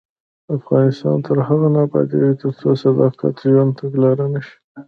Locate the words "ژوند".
3.53-3.71